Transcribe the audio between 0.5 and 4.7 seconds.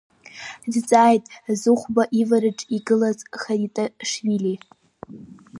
Дҵааит, Зыхәба ивараҿы игылаз Хариташвили.